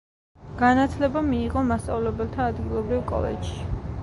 [0.61, 3.61] განათლება მიიღო მასწავლებელთა ადგილობრივ კოლეჯში.